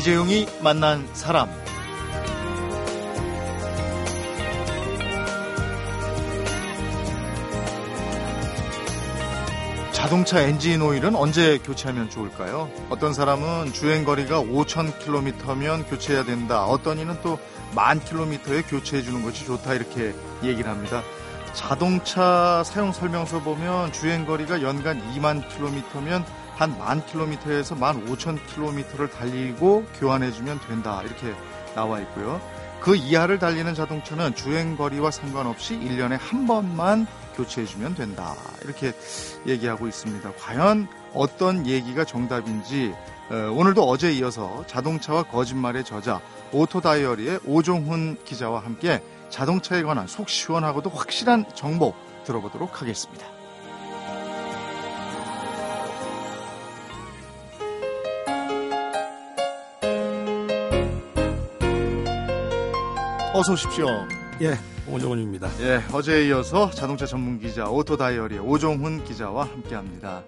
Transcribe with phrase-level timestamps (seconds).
[0.00, 1.46] 이재용이 만난 사람.
[9.92, 12.70] 자동차 엔진 오일은 언제 교체하면 좋을까요?
[12.88, 16.64] 어떤 사람은 주행 거리가 5,000km면 교체해야 된다.
[16.64, 19.74] 어떤 이는 또만 킬로미터에 교체해 주는 것이 좋다.
[19.74, 21.02] 이렇게 얘기를 합니다.
[21.52, 29.08] 자동차 사용 설명서 보면 주행 거리가 연간 2만 킬로미터면 한 만 킬로미터에서 만 5천 킬로미터를
[29.08, 31.00] 달리고 교환해 주면 된다.
[31.02, 31.34] 이렇게
[31.74, 32.38] 나와 있고요.
[32.82, 38.36] 그 이하를 달리는 자동차는 주행 거리와 상관없이 1년에 한 번만 교체해 주면 된다.
[38.62, 38.92] 이렇게
[39.46, 40.32] 얘기하고 있습니다.
[40.38, 42.92] 과연 어떤 얘기가 정답인지
[43.30, 46.20] 어, 오늘도 어제 이어서 자동차와 거짓말의 저자
[46.52, 51.94] 오토 다이어리의 오종훈 기자와 함께 자동차에 관한 속 시원하고도 확실한 정보
[52.24, 53.39] 들어보도록 하겠습니다.
[63.40, 63.86] 어서 오십시오.
[64.42, 64.54] 예,
[64.86, 65.48] 오종훈입니다.
[65.62, 70.22] 예, 어제에 이어서 자동차 전문 기자 오토 다이어리의 오종훈 기자와 함께합니다.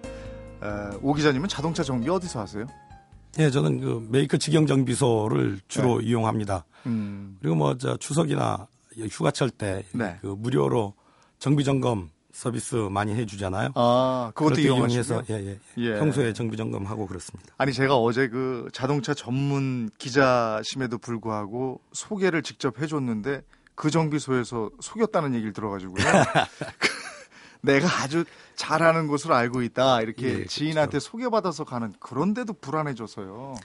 [0.63, 2.65] 에, 오 기자님은 자동차 정비 어디서 하세요?
[3.37, 6.07] 예, 저는 그 메이커 직영 정비소를 주로 네.
[6.07, 6.65] 이용합니다.
[6.87, 8.65] 음, 그리고 뭐 저 추석이나
[9.11, 10.17] 휴가철 때그 네.
[10.23, 10.95] 무료로
[11.37, 13.69] 정비 점검 서비스 많이 해주잖아요.
[13.75, 14.59] 아, 그것도?
[14.59, 15.99] 이용해서 예, 예, 예.
[15.99, 17.53] 평소에 정비 점검하고 그렇습니다.
[17.57, 23.43] 아니 제가 어제 그 자동차 전문 기자심에도 불구하고 소개를 직접 해줬는데
[23.75, 25.95] 그 정비소에서 속였다는 얘기를 들어가지고요.
[26.79, 26.89] 그
[27.61, 30.49] 내가 아주 잘하는 곳으로 알고 있다 이렇게 예, 그렇죠.
[30.49, 33.55] 지인한테 소개받아서 가는 그런데도 불안해져서요.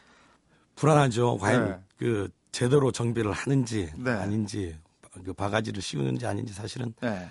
[0.77, 1.39] 불안하죠.
[1.39, 1.81] 과연 네.
[1.97, 4.11] 그 제대로 정비를 하는지 네.
[4.11, 4.77] 아닌지
[5.25, 7.29] 그 바가지를 씌우는지 아닌지 사실은 네,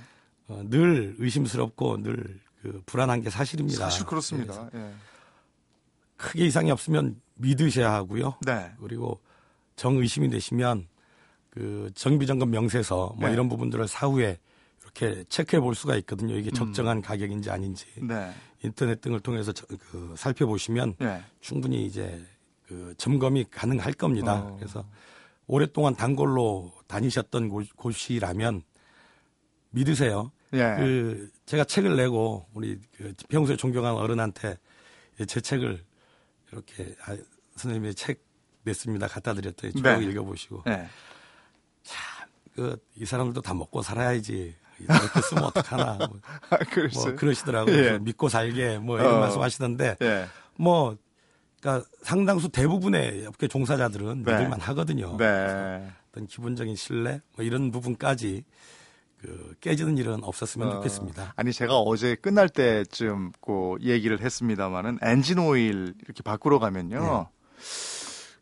[0.47, 3.77] 어, 늘 의심스럽고 늘 그 불안한 게 사실입니다.
[3.85, 4.67] 사실 그렇습니다.
[4.73, 4.91] 예.
[6.17, 8.39] 크게 이상이 없으면 믿으셔야 하고요.
[8.47, 9.21] 네, 그리고
[9.75, 10.87] 정의심이 되시면
[11.52, 13.33] 그 정비점검 명세서 뭐 네.
[13.33, 14.39] 이런 부분들을 사후에
[14.81, 16.36] 이렇게 체크해 볼 수가 있거든요.
[16.36, 21.21] 이게 적정한 가격인지 아닌지 네, 인터넷 등을 통해서 저- 그 살펴보시면 네.
[21.39, 22.25] 충분히 이제
[22.67, 24.39] 그 점검이 가능할 겁니다.
[24.41, 24.55] 어.
[24.57, 24.83] 그래서
[25.45, 28.63] 오랫동안 단골로 다니셨던 곳, 곳이라면
[29.69, 30.31] 믿으세요.
[30.53, 30.75] 예.
[30.77, 34.58] 그 제가 책을 내고 우리 그 평소에 존경하는 어른한테
[35.27, 35.83] 제 책을
[36.52, 37.17] 이렇게 아,
[37.55, 38.25] 선생님의 책
[38.63, 39.07] 냈습니다.
[39.07, 40.03] 갖다 드렸더니 쭉 네.
[40.03, 40.87] 읽어보시고 네.
[42.57, 46.19] 그이 사람들도 다 먹고 살아야지 이렇게 쓰면 어떡하나 뭐,
[46.49, 46.57] 아.
[46.93, 47.75] 뭐 그러시더라고요.
[47.75, 47.99] 예.
[47.99, 49.19] 믿고 살게 뭐 이런 어.
[49.19, 50.25] 말씀하시던데 예.
[50.55, 50.97] 뭐
[51.61, 54.31] 그러니까 상당수 대부분의 업계 종사자들은 네.
[54.33, 55.17] 믿을만 하거든요.
[55.17, 55.87] 네.
[56.09, 58.43] 어떤 기본적인 신뢰 뭐 이런 부분까지
[59.22, 61.33] 그 깨지는 일은 없었으면 어, 좋겠습니다.
[61.36, 67.28] 아니 제가 어제 끝날 때쯤 그 얘기를 했습니다마는 엔진 오일 이렇게 바꾸러 가면요.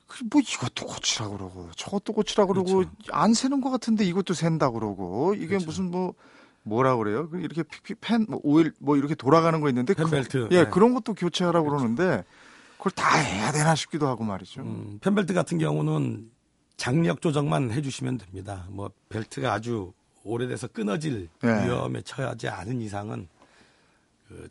[0.08, 2.92] 그뭐 이것도 고치라 그러고 저것도 고치라 그러고 그렇죠.
[3.12, 5.66] 안 새는 것 같은데 이것도 샌다 그러고 이게 그렇죠.
[5.66, 6.14] 무슨 뭐
[6.64, 7.30] 뭐라 그래요?
[7.30, 10.70] 그 이렇게 피- 팬, 뭐 오일 뭐 이렇게 돌아가는 거 있는데 팬벨트, 그, 예 네.
[10.70, 12.24] 그런 것도 교체하라 고 그러는데
[12.78, 14.62] 그걸 다 해야 되나 싶기도 하고 말이죠.
[14.62, 16.30] 음, 팬벨트 같은 경우는
[16.78, 18.68] 장력 조정만 해주시면 됩니다.
[18.70, 19.94] 뭐 벨트가 아주
[20.26, 21.66] 오래돼서 끊어질 네.
[21.66, 23.28] 위험에 처하지 않은 이상은
[24.28, 24.50] 그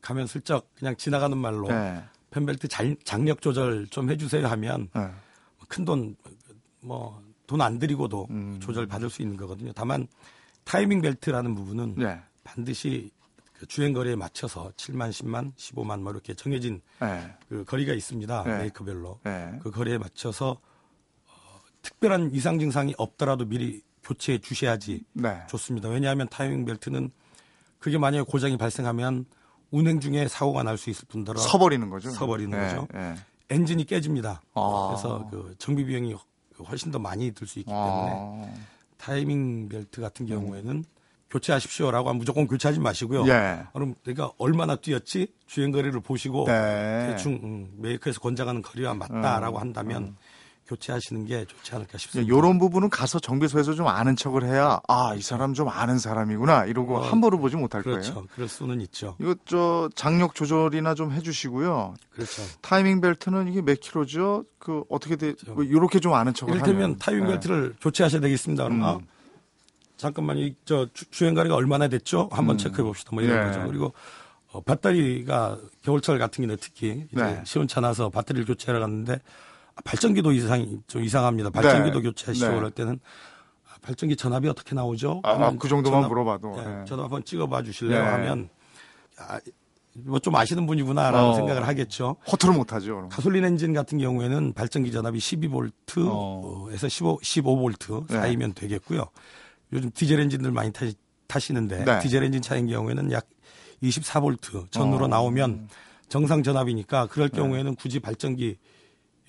[0.00, 2.04] 가면 슬쩍 그냥 지나가는 말로 네.
[2.30, 5.10] 펜벨트 장, 장력 조절 좀 해주세요 하면 네.
[5.68, 6.16] 큰돈
[6.82, 8.60] 뭐 돈 안 들이고도 음.
[8.60, 9.72] 조절 받을 수 있는 거거든요.
[9.74, 10.06] 다만
[10.64, 12.20] 타이밍 벨트라는 부분은 네.
[12.44, 13.10] 반드시
[13.52, 17.34] 그 주행 거리에 맞춰서 7만, 10만, 15만 뭐 이렇게 정해진 네.
[17.48, 18.42] 그 거리가 있습니다.
[18.44, 18.58] 네.
[18.58, 19.20] 메이커별로.
[19.24, 19.58] 네.
[19.62, 20.60] 그 거리에 맞춰서
[21.26, 25.38] 어, 특별한 이상 증상이 없더라도 미리 교체해 주셔야지 네.
[25.48, 25.88] 좋습니다.
[25.88, 27.10] 왜냐하면 타이밍 벨트는
[27.78, 29.26] 그게 만약에 고장이 발생하면
[29.70, 32.10] 운행 중에 사고가 날 수 있을 뿐더러 서버리는 거죠.
[32.10, 32.66] 서버리는 네.
[32.66, 32.88] 거죠.
[32.94, 33.14] 네.
[33.50, 34.40] 엔진이 깨집니다.
[34.54, 34.86] 아.
[34.90, 36.14] 그래서 그 정비 비용이
[36.68, 38.54] 훨씬 더 많이 들 수 있기 때문에 아.
[38.96, 40.84] 타이밍 벨트 같은 경우에는
[41.30, 43.26] 교체하십시오라고 하면 무조건 교체하지 마시고요.
[43.28, 43.64] 예.
[43.72, 47.08] 그럼 내가 얼마나 뛰었지 주행 거리를 보시고 네.
[47.10, 50.16] 대충 음, 메이커에서 권장하는 거리와 맞다라고 한다면
[50.66, 52.34] 교체하시는 게 좋지 않을까 싶습니다.
[52.36, 56.98] 이런 부분은 가서 정비소에서 좀 아는 척을 해야 아 이 사람 좀 아는 사람이구나 이러고
[56.98, 58.14] 어, 함부로 보지 못할 그렇죠.
[58.14, 58.26] 거예요.
[58.34, 59.16] 그럴 수는 있죠.
[59.20, 61.94] 이거 저 장력 조절이나 좀 해주시고요.
[62.10, 62.42] 그렇죠.
[62.62, 64.44] 타이밍 벨트는 이게 몇 킬로죠?
[64.58, 65.34] 그 어떻게 돼?
[65.48, 66.98] 뭐 이렇게 좀 아는 척을 이를테면 하면.
[66.98, 67.30] 타이밍 네.
[67.32, 68.64] 벨트를 교체하셔야 되겠습니다.
[68.64, 68.84] 그럼 음.
[68.84, 68.98] 아,
[69.96, 72.28] 잠깐만 이 저 주행 거리가 얼마나 됐죠?
[72.32, 73.10] 한번 체크해 봅시다.
[73.14, 73.46] 뭐 이런 예.
[73.46, 73.66] 거죠.
[73.66, 73.94] 그리고
[74.52, 77.42] 어, 배터리가 겨울철 같은 경우는 특히 이제 네.
[77.44, 79.18] 시원차 나서 배터리를 교체하러 갔는데 아,
[79.84, 81.50] 발전기도 이상이 좀 이상합니다.
[81.50, 82.08] 발전기도 네.
[82.08, 82.54] 교체하시고 네.
[82.54, 82.98] 그럴 때는
[83.64, 85.20] 아, 발전기 전압이 어떻게 나오죠?
[85.24, 86.54] 아, 하면 그 정도만 전압, 물어봐도.
[86.58, 86.84] 예, 예.
[86.84, 88.02] 전압 한번 찍어봐 주실래요?
[88.02, 88.10] 네.
[88.10, 88.48] 하면
[89.18, 89.38] 아,
[90.04, 91.34] 뭐좀 아시는 분이구나라는 어.
[91.34, 92.16] 생각을 하겠죠.
[92.30, 93.08] 허투루 못하죠.
[93.10, 96.68] 가솔린 엔진 같은 경우에는 발전기 전압이 12볼트에서 어.
[96.88, 98.18] 15, 15볼트 네.
[98.18, 99.06] 사이면 되겠고요.
[99.72, 100.86] 요즘 디젤 엔진들 많이 타,
[101.26, 101.98] 타시 는데 네.
[102.00, 103.26] 디젤 엔진 차인 경우에는 약
[103.82, 105.08] 24볼트 전후로 어.
[105.08, 105.68] 나오면
[106.08, 108.58] 정상 전압이니까 그럴 경우에는 굳이 발전기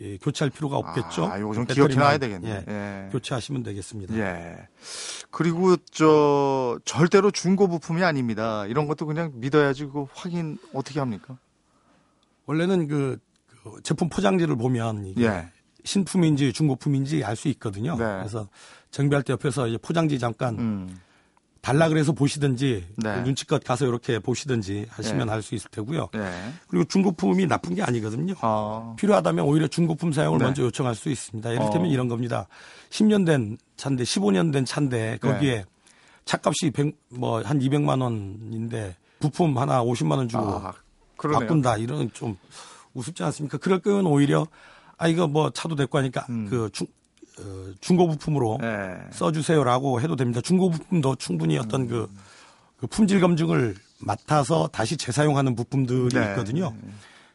[0.02, 1.26] 예, 교체할 필요가 없겠죠.
[1.26, 2.50] 아, 이거 좀 기억해놔야 되겠네.
[2.50, 3.10] 예, 예.
[3.12, 4.16] 교체하시면 되겠습니다.
[4.18, 4.68] 예.
[5.32, 8.66] 그리고 저 절대로 중고 부품이 아닙니다.
[8.68, 11.38] 이런 것도 그냥 믿어야지 그 확인 어떻게 합니까?
[12.46, 13.18] 원래는 그,
[13.48, 15.52] 그 제품 포장지를 보면 이게 예.
[15.84, 17.96] 신품인지 중고품인지 알 수 있거든요.
[17.98, 18.06] 네.
[18.06, 18.48] 그래서
[18.92, 21.00] 정비할 때 옆에서 이제 포장지 잠깐 음.
[21.68, 23.16] 달라 그래서 보시든지 네.
[23.16, 25.34] 그 눈치껏 가서 이렇게 보시든지 하시면 네.
[25.34, 26.08] 알수 있을 테고요.
[26.16, 26.32] 예.
[26.70, 28.36] 그리고 중고품이 나쁜 게 아니거든요.
[28.40, 28.96] 아.
[28.98, 30.46] 필요하다면 오히려 중고품 사용을 네.
[30.46, 31.52] 먼저 요청할 수 있습니다.
[31.52, 31.70] 예를 어.
[31.70, 32.48] 들면 이런 겁니다.
[32.90, 35.66] 10년 된 차인데 15년 된 차인데 거기에 네.
[36.24, 40.74] 차값이 100, 뭐한 200만 원인데 부품 하나 50만 원 주고 아.
[41.18, 42.38] 바꾼다 이런 좀
[42.94, 43.58] 우습지 않습니까?
[43.58, 44.48] 그럴 경우는 오히려
[44.98, 46.48] 아 이거 뭐 차도 됐고 하니까 음.
[46.50, 46.97] 그 중, 어,
[47.82, 48.98] 중고 부품으로 예.
[49.12, 50.42] 써주세요라고 해도 됩니다.
[50.42, 52.10] 중고 부품도 충분히 어떤 그,
[52.80, 56.30] 그 품질 검증을 맡아서 다시 재사용하는 부품들이 네.
[56.30, 56.74] 있거든요.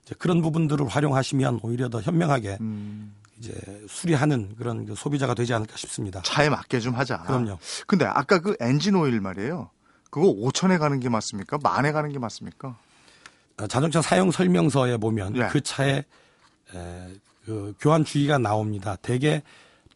[0.05, 3.15] 이제 그런 부분들을 활용하시면 오히려 더 현명하게 음.
[3.39, 3.53] 이제
[3.89, 6.23] 수리하는 그런 그 소비자가 되지 않을까 싶습니다.
[6.23, 7.23] 차에 맞게 좀 하자.
[7.23, 7.59] 그럼요.
[7.87, 9.71] 근데 아까 그 엔진 오일 말이에요.
[10.11, 11.59] 그거 5천에 가는 게 맞습니까?
[11.63, 12.77] 만에 가는 게 맞습니까?
[13.59, 15.49] 어, 자동차 사용 설명서에 보면 예.
[15.51, 16.05] 그 차에
[16.75, 17.09] 에,
[17.45, 18.97] 그 교환 주기가 나옵니다.
[19.03, 19.43] 대개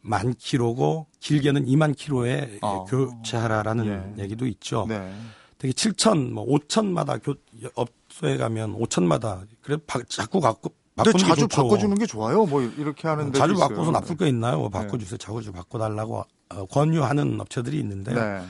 [0.07, 2.85] 만 킬로고 길게는 2만 킬로에 어.
[2.85, 4.23] 교체하라라는 예.
[4.23, 4.87] 얘기도 있죠.
[4.89, 5.13] 네.
[5.59, 7.35] 되게 7천, 뭐 5천마다 교,
[7.75, 11.65] 업소에 가면 5천마다 그래 바, 자꾸 갖고 근데 게 자주 좋죠.
[11.65, 12.47] 바꿔주는 게 좋아요.
[12.47, 14.59] 뭐 이렇게 하는데 자주 바꿔서 나쁠 거 있나요?
[14.59, 15.19] 뭐 바꿔주세요.
[15.19, 18.43] 자주 바꿔달라고 어, 권유하는 업체들이 있는데 네.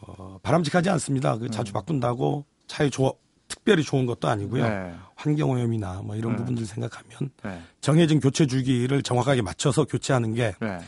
[0.00, 1.38] 어, 바람직하지 않습니다.
[1.38, 3.12] 그 자주 바꾼다고 차에 좋아,
[3.48, 4.68] 특별히 좋은 것도 아니고요.
[4.68, 4.94] 네.
[5.14, 6.38] 환경 오염이나 뭐 이런 네.
[6.38, 7.60] 부분들 생각하면 네.
[7.80, 10.78] 정해진 교체 주기를 정확하게 맞춰서 교체하는 게 네.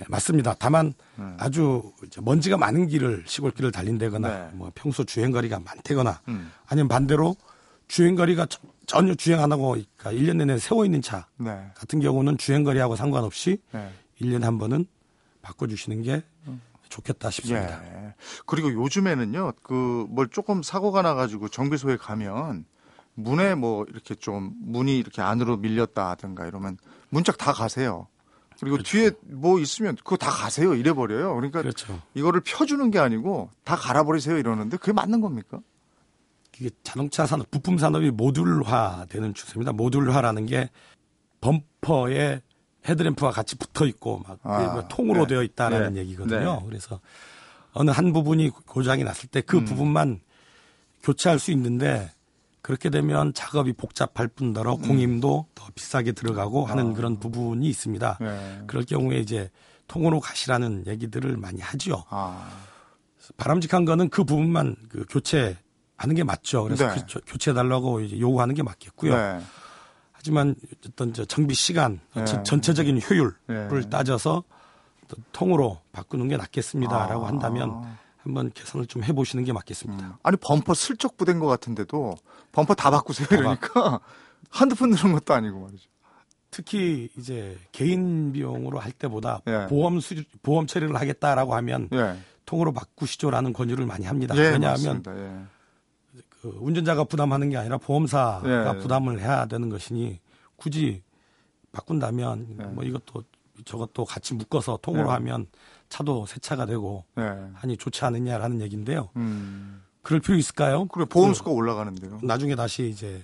[0.00, 0.54] 예, 맞습니다.
[0.58, 1.24] 다만 네.
[1.38, 4.50] 아주 먼지가 많은 길을 시골길을 달린다거나 네.
[4.54, 6.50] 뭐 평소 주행 거리가 많다거나 음.
[6.66, 7.36] 아니면 반대로
[7.88, 11.50] 주행 거리가 저- 전혀 주행 안 하고 그러니까 1년 내내 세워 있는 차 네.
[11.74, 13.90] 같은 경우는 주행 거리하고 상관없이 네.
[14.20, 14.86] 1년에 한 번은
[15.42, 16.22] 바꿔 주시는 게
[16.88, 17.82] 좋겠다 싶습니다.
[17.84, 18.14] 예.
[18.46, 22.64] 그리고 요즘에는요, 그 뭘 조금 사고가 나가지고 정비소에 가면
[23.14, 26.78] 문에 뭐 이렇게 좀 문이 이렇게 안으로 밀렸다든가 이러면
[27.08, 28.08] 문짝 다 가세요.
[28.60, 31.34] 그리고 뒤에 뭐 있으면 그거 다 가세요 이래 버려요.
[31.34, 32.00] 그러니까 그렇죠.
[32.14, 35.60] 이거를 펴주는 게 아니고 다 갈아 버리세요 이러는데 그게 맞는 겁니까?
[36.58, 39.72] 이게 자동차 산업, 부품 산업이 모듈화 되는 추세입니다.
[39.72, 40.70] 모듈화라는 게
[41.40, 42.40] 범퍼에
[42.86, 45.34] 헤드램프와 같이 붙어 있고 막 아, 통으로 네.
[45.34, 46.00] 되어 있다라는 네.
[46.00, 46.62] 얘기거든요.
[46.64, 47.00] 그래서
[47.72, 49.42] 어느 한 부분이 고장이 났을 때 음.
[49.46, 50.20] 그 부분만
[51.02, 52.10] 교체할 수 있는데
[52.62, 54.82] 그렇게 되면 작업이 복잡할 뿐더러 음.
[54.82, 58.18] 공임도 더 비싸게 들어가고 하는 그런 부분이 있습니다.
[58.20, 58.24] 아.
[58.24, 58.62] 네.
[58.66, 59.50] 그럴 경우에 이제
[59.86, 62.04] 통으로 가시라는 얘기들을 많이 하죠.
[62.08, 62.48] 아,
[63.36, 66.64] 바람직한 거는 그 부분만 그 교체하는 게 맞죠.
[66.64, 67.02] 그래서 네.
[67.06, 69.42] 그 교체해 달라고 이제 요구하는 게 맞겠고요.
[70.24, 70.30] 네.
[70.30, 70.54] 하지만
[70.88, 72.24] 어떤 저 정비 시간, 네.
[72.24, 73.90] 전- 전체적인 효율을 네.
[73.90, 74.42] 따져서
[75.08, 77.28] 또 통으로 바꾸는 게 낫겠습니다라고 아.
[77.28, 77.84] 한다면
[78.22, 80.06] 한번 계산을 좀 해보시는 게 맞겠습니다.
[80.06, 80.12] 음.
[80.22, 82.16] 아니 범퍼 슬쩍 부된 것 같은데도
[82.52, 84.00] 범퍼 다 바꾸세요 다 이러니까
[84.48, 85.90] 한두 푼 드는 것도 아니고 말이죠.
[86.50, 89.66] 특히 이제 개인 비용으로 할 때보다 예.
[89.68, 92.16] 보험 수 보험 처리를 하겠다라고 하면 예.
[92.46, 94.34] 통으로 바꾸시죠라는 권유를 많이 합니다.
[94.36, 95.02] 예, 왜냐하면.
[95.08, 95.44] 예.
[96.40, 98.78] 그 운전자가 부담하는 게 아니라 보험사가 예.
[98.78, 100.20] 부담을 해야 되는 것이니
[100.64, 101.02] 굳이
[101.72, 102.64] 바꾼다면 예.
[102.68, 103.22] 뭐 이것도
[103.66, 105.12] 저것도 같이 묶어서 통으로 예.
[105.12, 105.46] 하면
[105.90, 107.22] 차도 새 차가 되고 예.
[107.52, 109.10] 하니 좋지 않느냐라는 얘기인데요.
[109.16, 109.82] 음.
[110.00, 110.86] 그럴 필요 있을까요?
[110.86, 112.20] 그래 보험수가 올라가는데요.
[112.22, 113.22] 나중에 다시 이제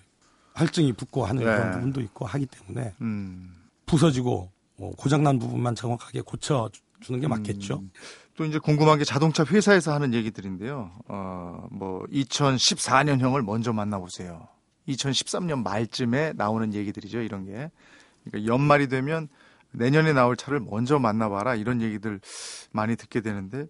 [0.52, 1.50] 할증이 붙고 하는 네.
[1.50, 3.56] 그런 부분도 있고 하기 때문에 음.
[3.86, 6.68] 부서지고 어, 고장난 부분만 정확하게 고쳐
[7.00, 7.78] 주는 게 맞겠죠.
[7.78, 7.90] 음.
[8.36, 10.90] 또 이제 궁금한 게 자동차 회사에서 하는 얘기들인데요.
[11.08, 14.46] 어, 뭐 2014년형을 먼저 만나보세요.
[14.88, 17.20] 2013년 말쯤에 나오는 얘기들이죠.
[17.20, 17.70] 이런 게.
[18.24, 19.28] 그러니까 연말이 되면
[19.72, 22.20] 내년에 나올 차를 먼저 만나봐라 이런 얘기들
[22.72, 23.66] 많이 듣게 되는데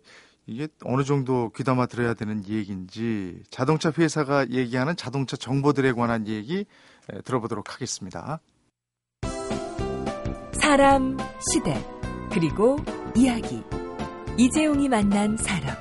[0.46, 6.64] 이게 어느 정도 귀담아 들어야 되는 얘기인지 자동차 회사가 얘기하는 자동차 정보들에 관한 얘기
[7.12, 8.40] 에, 들어보도록 하겠습니다.
[10.52, 11.16] 사람,
[11.52, 11.84] 시대,
[12.32, 12.76] 그리고
[13.16, 13.62] 이야기.
[14.38, 15.76] 이재용이 만난 사람.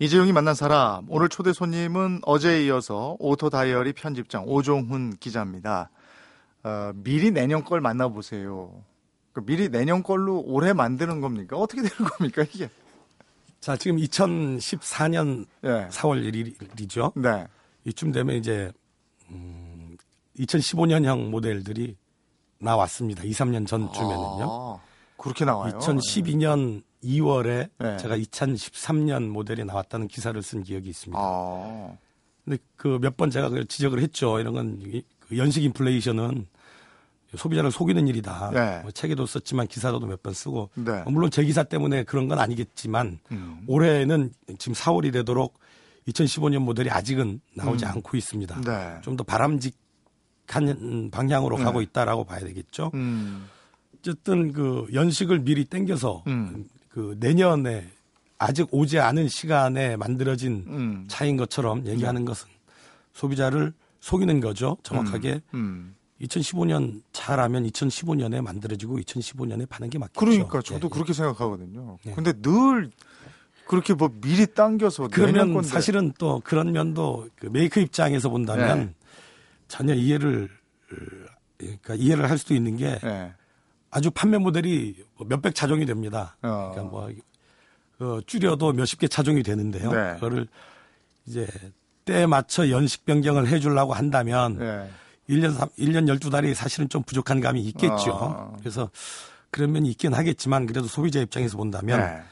[0.00, 5.90] 이재용이 만난 사람 오늘 초대 손님은 어제에 이어서 오토 다이어리 편집장 오종훈 기자입니다.
[6.62, 8.84] 어, 미리 내년 걸 만나보세요.
[9.32, 11.56] 그 미리 내년 걸로 올해 만드는 겁니까?
[11.56, 12.70] 어떻게 되는 겁니까 이게?
[13.60, 15.88] 자, 지금 2014년 예.
[15.90, 17.20] 4월 1일이죠.
[17.20, 17.48] 네.
[17.84, 18.70] 이쯤 되면 이제
[19.30, 19.96] 음,
[20.38, 21.96] 2015년형 모델들이
[22.60, 23.24] 나왔습니다.
[23.24, 24.46] 2, 3년 전쯤에는요.
[24.48, 24.78] 아,
[25.16, 25.76] 그렇게 나와요.
[25.78, 27.96] 2012년 2월에 네.
[27.98, 31.18] 제가 2013년 모델이 나왔다는 기사를 쓴 기억이 있습니다.
[31.20, 31.92] 아.
[32.44, 34.38] 근데 그 몇 번 제가 그걸 지적을 했죠.
[34.40, 35.02] 이런 건그
[35.36, 36.46] 연식 인플레이션은
[37.36, 38.50] 소비자를 속이는 일이다.
[38.54, 38.80] 네.
[38.82, 40.92] 뭐 책에도 썼지만 기사로도 몇 번 쓰고 네.
[41.04, 43.60] 어, 물론 제 기사 때문에 그런 건 아니겠지만 음.
[43.66, 45.58] 올해는 지금 4월이 되도록
[46.08, 48.56] 2015년 모델이 아직은 나오지 않고 있습니다.
[48.56, 48.62] 음.
[48.62, 48.96] 네.
[49.02, 51.64] 좀더 바람직한 방향으로 네.
[51.64, 52.90] 가고 있다라고 봐야 되겠죠.
[52.94, 53.46] 음.
[53.98, 56.64] 어쨌든 그 연식을 미리 땡겨서 음.
[56.88, 57.86] 그 내년에
[58.38, 61.04] 아직 오지 않은 시간에 만들어진 음.
[61.08, 62.48] 차인 것처럼 얘기하는 것은
[63.12, 64.76] 소비자를 속이는 거죠.
[64.82, 65.96] 정확하게 음.
[66.20, 70.18] 2015년 차라면 2015년에 만들어지고 2015년에 파는 게 맞겠죠.
[70.18, 70.94] 그러니까 저도 네.
[70.94, 71.98] 그렇게 생각하거든요.
[72.04, 72.12] 네.
[72.14, 72.90] 근데 늘
[73.66, 75.62] 그렇게 뭐 미리 당겨서 그러면.
[75.62, 78.94] 사실은 또 그런 면도 그 메이커 입장에서 본다면 네.
[79.68, 80.48] 전혀 이해를
[80.90, 80.96] 어,
[81.58, 83.34] 그러니까 이해를 할 수도 있는 게 예.
[83.90, 86.36] 아주 판매 모델이 뭐 몇백 차종이 됩니다.
[86.42, 86.70] 어.
[86.72, 87.10] 그러니까 뭐
[88.00, 89.90] 어, 줄여도 몇십 개 차종이 되는데요.
[89.90, 90.14] 네.
[90.14, 90.46] 그거를
[91.26, 91.46] 이제
[92.04, 94.88] 때에 맞춰 연식 변경을 해주려고 한다면 예.
[95.34, 98.12] 1년, 3, 1년 12달이 사실은 좀 부족한 감이 있겠죠.
[98.14, 98.56] 아.
[98.60, 98.90] 그래서
[99.50, 102.22] 그런 면이 있긴 하겠지만 그래도 소비자 입장에서 본다면 네.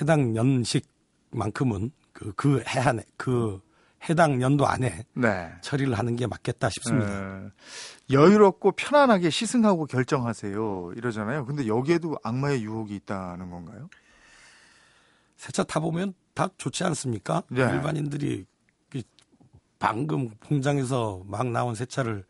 [0.00, 3.60] 해당 연식만큼은 그, 그 해 안에, 그
[4.08, 5.52] 해당 연도 안에 네.
[5.60, 7.44] 처리를 하는 게 맞겠다 싶습니다.
[7.44, 7.50] 예.
[8.10, 10.92] 여유롭고 편안하게 시승하고 결정하세요.
[10.96, 11.46] 이러잖아요.
[11.46, 13.88] 근데 여기에도 악마의 유혹이 있다는 건가요?
[15.36, 17.42] 새 차 타보면 다 좋지 않습니까?
[17.48, 17.62] 네.
[17.62, 18.44] 일반인들이
[18.90, 19.02] 그
[19.78, 22.24] 방금 공장에서 막 나온 새 차를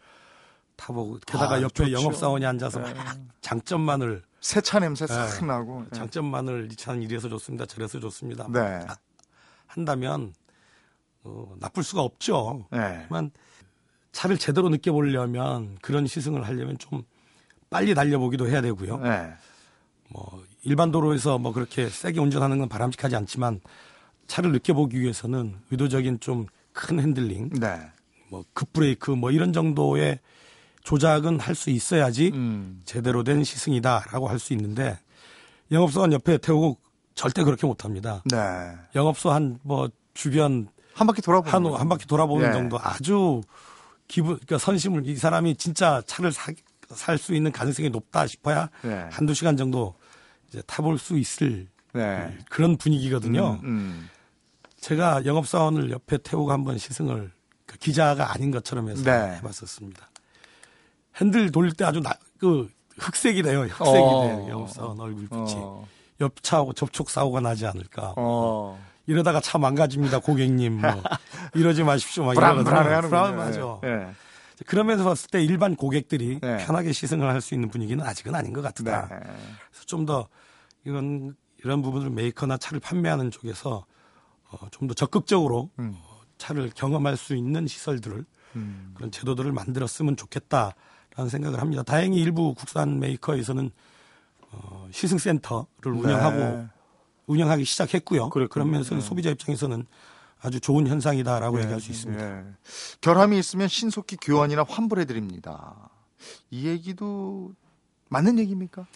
[0.77, 1.93] 타보고 게다가 아, 옆에.
[1.93, 2.95] 영업사원이 앉아서 네.
[2.95, 5.47] 막 장점만을 세차 냄새 싹 네.
[5.47, 5.85] 나고.
[5.93, 5.97] 예.
[5.97, 8.81] 장점만을 이 차는 이래서 좋습니다 저래서 좋습니다 네.
[9.67, 10.35] 한다면
[11.25, 12.67] 어, 나쁠 수가 없죠.
[12.71, 12.79] 네.
[12.79, 13.31] 하지만
[14.13, 17.03] 차를 제대로 느껴보려면 그런 시승을 하려면 좀
[17.71, 18.99] 빨리 달려보기도 해야 되고요.
[18.99, 19.33] 네.
[20.11, 23.61] 뭐 일반 도로에서 뭐 그렇게 세게 운전하는 건 바람직하지 않지만
[24.27, 27.79] 차를 느껴보기 위해서는 의도적인 좀 큰 핸들링, 네.
[28.31, 30.19] 뭐 급브레이크 뭐 이런 정도의
[30.85, 32.81] 조작은 할 수 있어야지 음.
[32.87, 34.99] 제대로 된 시승이다라고 할 수 있는데
[35.71, 36.79] 영업소원 옆에 태우고
[37.15, 38.23] 절대 그렇게 못합니다.
[38.25, 38.39] 네.
[38.95, 41.81] 영업소 한 뭐 주변 한 바퀴 돌아보는 한.
[41.81, 42.53] 한 바퀴 돌아보는 예.
[42.53, 43.43] 정도 아주
[44.09, 49.09] 기분, 그러니까 선심을 이 사람이 진짜 차를 살 수 있는 가능성이 높다 싶어야 네.
[49.11, 49.95] 한두 시간 정도
[50.49, 52.39] 이제 타볼 수 있을 네.
[52.51, 53.61] 그런 분위기거든요.
[53.63, 54.11] 음, 음.
[54.81, 57.33] 제가 영업사원을 옆에 태우고 한번 시승을
[57.65, 59.37] 그 기자가 아닌 것처럼 해서 네.
[59.37, 60.11] 해봤었습니다.
[61.17, 63.63] 핸들 돌릴 때 아주 나, 그 흑색이 돼요.
[63.63, 64.23] 흑색이 어.
[64.27, 64.47] 돼요.
[64.51, 65.55] 영업사원 얼굴빛이.
[65.57, 65.87] 어.
[66.21, 68.15] 옆차하고 접촉 사고가 나지 않을까.
[68.17, 68.79] 어.
[69.07, 70.81] 이러다가 차 망가집니다, 고객님.
[70.81, 70.91] 뭐
[71.55, 72.25] 이러지 마십시오.
[72.25, 72.65] 막 이러거든요.
[73.09, 73.81] 불안하죠.
[73.85, 74.09] 예.
[74.67, 76.57] 그러면서 봤을 때 일반 고객들이 네.
[76.65, 78.91] 편하게 시승을 할 수 있는 분위기는 아직은 아닌 것 네.
[78.91, 79.09] 같다.
[79.09, 80.29] 그래서 좀 더
[80.85, 83.85] 이런 이런 부분을 메이커나 차를 판매하는 쪽에서
[84.51, 85.95] 어, 좀 더 적극적으로 음.
[85.97, 88.25] 어, 차를 경험할 수 있는 시설들을
[88.57, 88.93] 음.
[88.95, 91.83] 그런 제도들을 만들었으면 좋겠다라는 생각을 합니다.
[91.83, 93.71] 다행히 일부 국산 메이커에서는
[94.53, 96.67] 어, 시승센터를 운영하고 네.
[97.33, 98.31] 운영하기 시작했고요.
[98.31, 98.49] 그랬군요.
[98.49, 99.87] 그런 면에서 소비자 입장에서는
[100.41, 102.39] 아주 좋은 현상이다라고 예, 얘기할 수 있습니다.
[102.39, 102.45] 예.
[103.01, 105.91] 결함이 있으면 신속히 교환이나 환불해 드립니다.
[106.51, 107.53] 이 얘기도
[108.09, 108.87] 맞는 얘기입니까?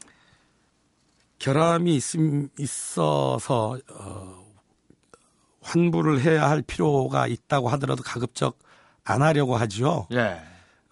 [1.38, 4.46] 결함이 있음, 있어서 어,
[5.62, 8.58] 환불을 해야 할 필요가 있다고 하더라도 가급적
[9.04, 10.08] 안 하려고 하죠.
[10.12, 10.40] 예.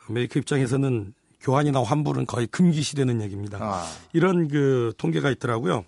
[0.08, 3.58] 메이커 입장에서는 교환이나 환불은 거의 금기시되는 얘기입니다.
[3.60, 3.86] 아.
[4.12, 5.84] 이런 그 통계가 있더라고요.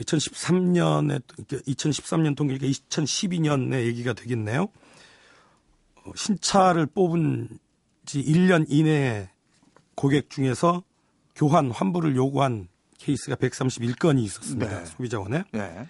[0.00, 4.68] 2013년에 2013년 통계가 2012년에 얘기가 되겠네요.
[5.96, 7.58] 어, 신차를 뽑은
[8.04, 9.30] 지 1년 이내에
[9.94, 10.82] 고객 중에서
[11.34, 14.78] 교환 환불을 요구한 케이스가 131건이 있었습니다.
[14.80, 14.84] 네.
[14.86, 15.44] 소비자원에.
[15.54, 15.88] 예.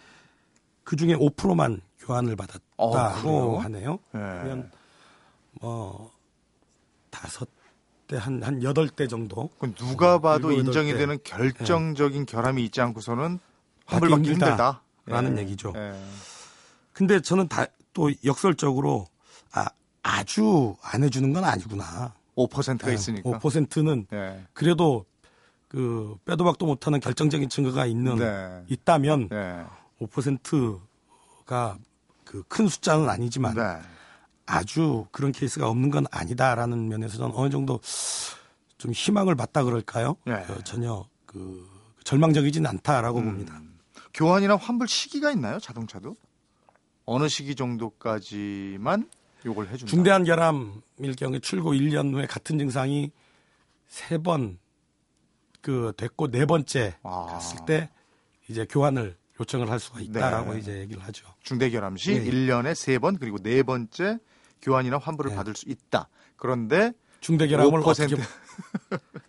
[0.84, 3.58] 그 중에 5%만 교환을 어, 받았다고 그래요?
[3.58, 3.98] 하네요.
[4.14, 4.18] 예.
[4.18, 4.70] 그러면
[5.60, 6.12] 뭐
[7.10, 7.48] 다섯
[8.06, 10.92] 대한한 여덟 대 정도 그건 누가 봐도 인정이 대.
[10.92, 10.98] 네.
[10.98, 13.38] 되는 결정적인 결함이 있지 않고서는
[13.86, 14.82] 환불받기 힘들다.
[15.06, 15.42] 라는 예.
[15.42, 15.72] 얘기죠.
[15.76, 15.92] 예.
[16.92, 19.06] 근데 저는 다 또 역설적으로
[19.52, 19.66] 아
[20.02, 22.12] 아주 안 해주는 건 아니구나.
[22.36, 23.30] 5%가 있으니까.
[23.38, 24.44] 5%는 예.
[24.52, 25.06] 그래도
[25.68, 28.64] 그 빼도 박도 못하는 결정적인 증거가 있는 네.
[28.68, 29.64] 있다면 예.
[30.00, 31.78] 5%가
[32.24, 33.62] 그 큰 숫자는 아니지만 네.
[34.46, 37.80] 아주 그런 케이스가 없는 건 아니다라는 면에서 저는 어느 정도
[38.76, 40.16] 좀 희망을 봤다 그럴까요?
[40.26, 40.32] 예.
[40.32, 41.64] 어, 전혀 그
[42.02, 43.24] 절망적이진 않다라고 음.
[43.24, 43.60] 봅니다.
[44.14, 45.58] 교환이나 환불 시기가 있나요?
[45.58, 46.16] 자동차도?
[47.04, 49.10] 어느 시기 정도까지만
[49.44, 49.90] 요걸 해준다.
[49.90, 53.10] 중대한 결함일 경우에 출고 1년 후에 같은 증상이
[53.88, 54.56] 세번그
[55.96, 57.26] 됐고 네 번째 아.
[57.26, 57.90] 갔을 때
[58.48, 60.60] 이제 교환을 요청을 할 수가 있다라고 네.
[60.60, 61.26] 이제 얘기를 하죠.
[61.42, 62.30] 중대 결함 시 예, 예.
[62.30, 64.18] 1년에 세번 그리고 네 번째
[64.62, 65.36] 교환이나 환불을 네.
[65.36, 66.08] 받을 수 있다.
[66.36, 66.92] 그런데
[67.24, 68.16] 중대 결함을 5% 어떻게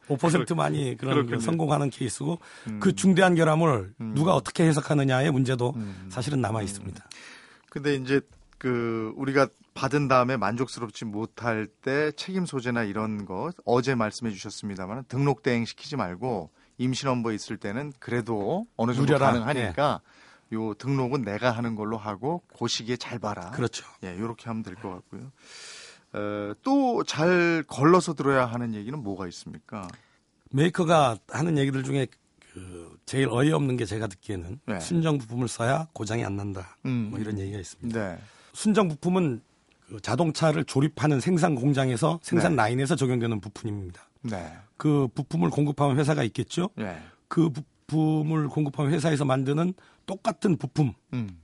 [0.09, 1.39] 5%만이 그런 그.
[1.39, 2.79] 성공하는 케이스고 음.
[2.81, 6.07] 그 중대한 결함을 누가 어떻게 해석하느냐의 문제도 음.
[6.11, 7.03] 사실은 남아 있습니다.
[7.69, 8.19] 근데 이제
[8.57, 15.41] 그 우리가 받은 다음에 만족스럽지 못할 때 책임 소재나 이런 거 어제 말씀해 주셨습니다만 등록
[15.41, 19.31] 대행 시키지 말고 임시 넘버 있을 때는 그래도 어느 정도 누려라.
[19.31, 20.01] 가능하니까
[20.53, 23.51] 요 등록은 내가 하는 걸로 하고 그 시기에 잘 봐라.
[23.51, 23.85] 그렇죠.
[24.03, 25.31] 예, 요렇게 하면 될 것 같고요.
[26.15, 29.88] 어, 또잘 걸러서 들어야 하는 얘기는 뭐가 있습니까?
[30.51, 32.07] 메이커가 하는 얘기들 중에
[32.53, 34.79] 그 제일 어이없는 게 제가 듣기에는 네.
[34.79, 36.77] 순정 부품을 써야 고장이 안 난다.
[36.86, 37.10] 음.
[37.12, 38.00] 뭐 이런 얘기가 있습니다.
[38.00, 38.17] 네.
[38.53, 39.41] 순정 부품은
[39.89, 42.57] 그 자동차를 조립하는 생산 공장에서 생산 네.
[42.57, 44.10] 라인에서 적용되는 부품입니다.
[44.22, 44.53] 네.
[44.77, 46.69] 그 부품을 공급하는 회사가 있겠죠.
[46.79, 46.98] 예.
[47.27, 49.74] 그 부품을 공급하는 회사에서 만드는
[50.05, 51.38] 똑같은 부품을 음.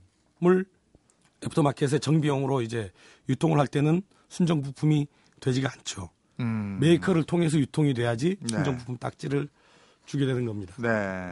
[1.44, 2.90] 애프터마켓에 정비용으로 이제
[3.28, 4.02] 유통을 할 때는
[4.32, 5.06] 순정 부품이
[5.40, 6.08] 되지가 않죠.
[6.40, 6.78] 음.
[6.80, 8.48] 메이커를 통해서 유통이 돼야지 네.
[8.48, 9.46] 순정 부품 딱지를
[10.06, 10.74] 주게 되는 겁니다.
[10.78, 10.88] 네.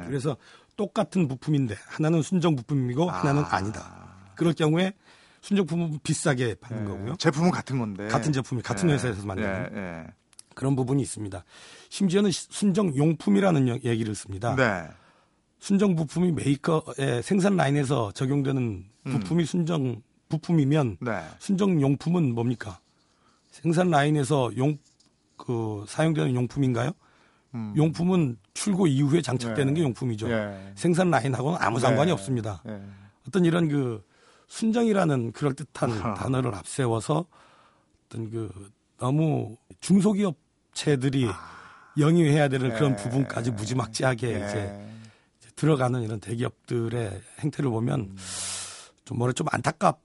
[0.07, 0.37] 그래서
[0.77, 4.15] 똑같은 부품인데 하나는 순정 부품이고 하나는 아니다.
[4.37, 4.93] 그럴 경우에
[5.41, 6.89] 순정 부품은 비싸게 파는 예.
[6.89, 7.17] 거고요.
[7.17, 8.07] 제품은 같은 건데.
[8.09, 8.95] 같은 제품이 같은 예.
[8.95, 10.07] 회사에서 만드는 예, 예.
[10.55, 11.43] 그런 부분이 있습니다.
[11.89, 14.55] 심지어는 시- 순정 용품이라는 여- 얘기를 씁니다.
[14.57, 14.87] 네.
[15.59, 21.23] 순정 부품이 메이커의 생산 라인에서 적용되는 부품이 순정 부품이면 네.
[21.39, 22.79] 순정 용품은 뭡니까?
[23.51, 24.79] 생산 라인에서 용
[25.41, 26.93] 그 사용되는 용품인가요?
[27.55, 27.73] 음.
[27.77, 29.81] 용품은 출고 이후에 장착되는 네.
[29.81, 30.31] 게 용품이죠.
[30.31, 30.73] 예.
[30.77, 32.13] 생산 라인하고는 아무 상관이 네.
[32.13, 32.63] 없습니다.
[32.69, 32.81] 예.
[33.27, 34.05] 어떤 이런 그
[34.47, 36.15] 순정이라는 그럴 듯한 아하.
[36.15, 37.25] 단어를 앞세워서
[38.07, 41.27] 어떤 그 너무 중소기업체들이
[41.99, 42.97] 영위해야 되는 그런 아.
[42.97, 43.03] 네.
[43.03, 44.47] 부분까지 무지막지하게 예.
[45.39, 48.15] 이제 들어가는 이런 대기업들의 행태를 보면
[49.05, 50.01] 좀 뭐래 좀 안타깝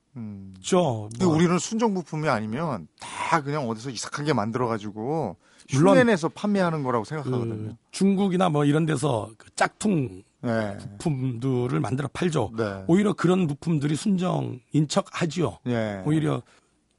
[0.62, 1.06] 죠.
[1.06, 1.10] 음.
[1.10, 5.38] 근데 뭐 우리는 순정 부품이 아니면 다 그냥 어디서 이상하게 만들어 가지고
[5.70, 7.78] 흉내내서 판매하는 거라고 그 생각하거든요.
[7.92, 10.78] 중국이나 뭐 이런 데서 그 짝퉁 네.
[10.78, 12.52] 부품들을 만들어 팔죠.
[12.56, 12.84] 네.
[12.88, 15.58] 오히려 그런 부품들이 순정인 척 하지요.
[15.68, 16.04] 예.
[16.06, 16.44] 오히려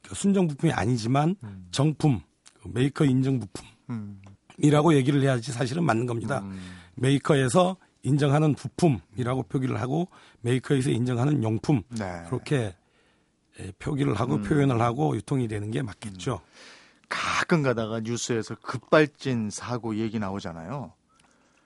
[0.02, 1.68] 그 순정 부품이 아니지만 음.
[1.70, 2.20] 정품,
[2.60, 3.40] 그 메이커 음.
[4.56, 6.40] 부품이라고 얘기를 해야지 사실은 맞는 겁니다.
[6.40, 6.58] 음.
[6.96, 10.08] 메이커에서 인정하는 부품이라고 표기를 하고
[10.40, 12.22] 메이커에서 인정하는 용품 네.
[12.26, 12.74] 그렇게 예,
[13.78, 16.40] 표기를 하고 표현을 하고 유통이 되는 게 맞겠죠.
[17.08, 20.92] 가끔 가다가 뉴스에서 급발진 사고 얘기 나오잖아요.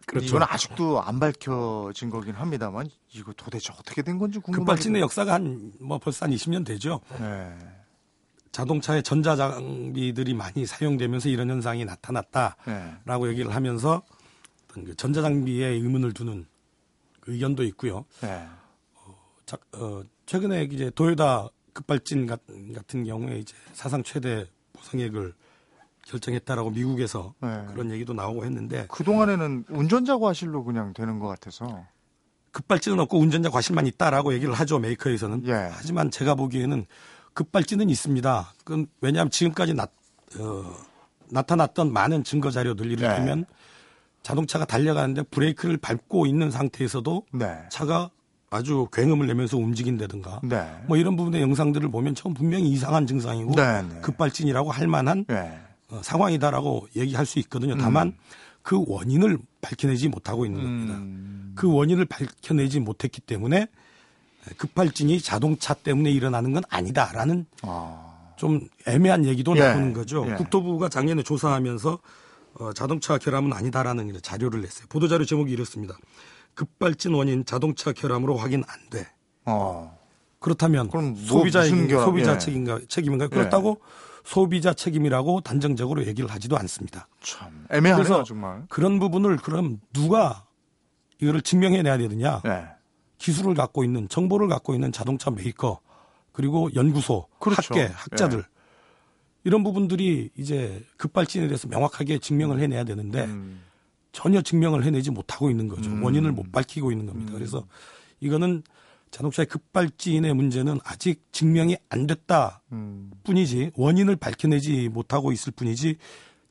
[0.07, 0.27] 그렇죠.
[0.27, 4.65] 이건 아직도 안 밝혀진 거긴 합니다만 이거 도대체 어떻게 된 건지 궁금해요.
[4.65, 7.01] 급발진의 역사가 한 뭐 벌써 한 20년 되죠.
[7.19, 7.57] 네.
[8.53, 13.31] 자동차에 전자 장비들이 많이 사용되면서 이런 현상이 나타났다라고 네.
[13.31, 14.03] 얘기를 하면서
[14.67, 16.47] 그 전자 장비에 의문을 두는
[17.21, 18.05] 그 의견도 있고요.
[18.21, 18.47] 네.
[19.47, 25.35] 자, 어, 최근에 이제 도요다 급발진 같은, 같은 경우에 이제 사상 최대 보상액을
[26.07, 27.65] 결정했다라고 미국에서 네.
[27.73, 31.85] 그런 얘기도 나오고 했는데 그 동안에는 운전자 과실로 그냥 되는 것 같아서.
[32.53, 35.47] 급발진은 없고 운전자 과실만 있다라고 얘기를 하죠 메이커에서는.
[35.47, 35.53] 예.
[35.71, 36.85] 하지만 제가 보기에는
[37.33, 38.53] 급발진은 있습니다.
[38.65, 40.77] 그건 왜냐하면 지금까지 나, 어,
[41.31, 43.45] 나타났던 많은 증거 자료들 예를 네.
[44.23, 47.57] 자동차가 달려가는데 브레이크를 밟고 있는 상태에서도 네.
[47.71, 48.11] 차가
[48.51, 50.69] 아주 굉음을 내면서 움직인다든가 네.
[50.87, 54.01] 뭐 이런 부분의 영상들을 보면 전 분명히 이상한 증상이고 네, 네.
[54.01, 55.57] 급발진이라고 할 만한 네.
[55.89, 57.77] 어, 상황이다라고 얘기할 수 있거든요.
[57.77, 58.15] 다만
[58.63, 60.95] 그 원인을 밝혀내지 못하고 있는 겁니다.
[60.95, 61.53] 음.
[61.55, 63.69] 그 원인을 밝혀내지 못했기 때문에
[64.57, 68.35] 급발진이 자동차 때문에 일어나는 건 아니다라는 아.
[68.37, 70.27] 좀 애매한 얘기도 예, 나오는 거죠.
[70.29, 70.35] 예.
[70.35, 71.99] 국토부가 작년에 조사하면서
[72.55, 74.87] 어, 자동차 결함은 아니다라는 자료를 냈어요.
[74.89, 75.95] 보도자료 제목이 이렇습니다.
[76.55, 79.07] 급발진 원인 자동차 결함으로 확인 안 돼.
[79.45, 79.99] 어.
[80.39, 82.07] 그렇다면 그럼 뭐 소비자의 무슨 결함?
[82.07, 82.39] 소비자 예.
[82.39, 83.81] 책임인가 책임인가 그렇다고
[84.25, 87.09] 소비자 책임이라고 단정적으로 얘기를 하지도 않습니다.
[87.21, 88.65] 참 애매하네요 그래서 정말.
[88.69, 90.47] 그런 부분을 그럼 누가
[91.21, 92.41] 이거를 증명해내야 되느냐?
[92.45, 92.65] 네.
[93.19, 95.81] 기술을 갖고 있는 정보를 갖고 있는 자동차 메이커
[96.33, 97.75] 그리고 연구소, 그렇죠.
[97.75, 98.43] 학계, 학자들 예.
[99.45, 103.63] 이런 부분들이 이제 급발진에 대해서 명확하게 증명을 해내야 되는데 음.
[104.13, 105.91] 전혀 증명을 해내지 못하고 있는 거죠.
[105.91, 106.03] 음.
[106.03, 107.33] 원인을 못 밝히고 있는 겁니다.
[107.35, 107.67] 그래서
[108.21, 108.63] 이거는
[109.11, 113.11] 자동차의 급발진의 문제는 아직 증명이 안 됐다 음.
[113.25, 115.97] 뿐이지 원인을 밝혀내지 못하고 있을 뿐이지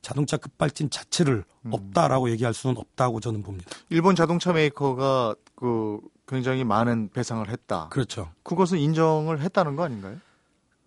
[0.02, 1.74] 자동차 급발진 자체를 음.
[1.74, 3.70] 없다라고 얘기할 수는 없다고 저는 봅니다.
[3.90, 7.90] 일본 자동차 메이커가 그 굉장히 많은 배상을 했다.
[7.90, 8.32] 그렇죠.
[8.44, 10.18] 그것은 인정을 했다는 거 아닌가요?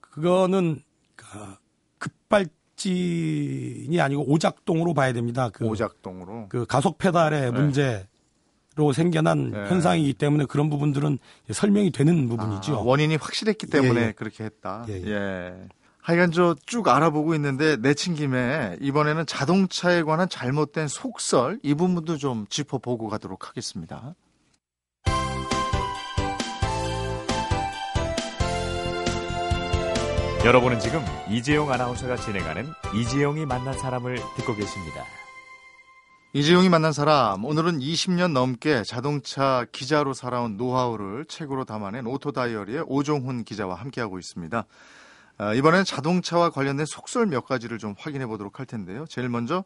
[0.01, 0.83] 그거는
[1.17, 1.27] 그
[1.99, 2.47] 급발
[2.83, 5.51] 진이 아니고 오작동으로 봐야 됩니다.
[5.53, 6.47] 그, 오작동으로.
[6.49, 7.51] 그 가속 페달의 네.
[7.51, 9.59] 문제로 생겨난 네.
[9.69, 11.19] 현상이기 때문에 그런 부분들은
[11.51, 12.77] 설명이 되는 부분이죠.
[12.77, 14.13] 아, 원인이 확실했기 때문에 예, 예.
[14.13, 14.85] 그렇게 했다.
[14.89, 15.11] 예, 예.
[15.11, 15.55] 예.
[16.01, 22.47] 하여간 저 쭉 알아보고 있는데 내친 김에 이번에는 자동차에 관한 잘못된 속설 이 부분도 좀
[22.49, 24.17] 짚어보고 가도록 하겠습니다.
[30.45, 35.05] 여러분은 지금 이재용 아나운서가 진행하는 이재용이 만난 사람을 듣고 계십니다.
[36.33, 43.45] 이재용이 만난 사람 오늘은 20년 넘게 자동차 기자로 살아온 노하우를 책으로 담아낸 오토 다이어리의 오종훈
[43.45, 44.65] 기자와 함께하고 있습니다.
[45.39, 49.05] 아, 이번엔 자동차와 관련된 속설 몇 가지를 좀 확인해 보도록 할 텐데요.
[49.09, 49.63] 제일 먼저